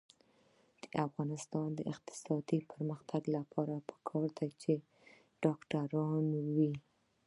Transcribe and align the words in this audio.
د 0.81 0.83
افغانستان 1.07 1.67
د 1.75 1.79
اقتصادي 1.93 2.59
پرمختګ 2.71 3.21
لپاره 3.35 3.75
پکار 3.89 4.27
ده 4.37 4.47
چې 4.61 4.73
ډاکټران 5.43 6.25
وي. 6.55 6.73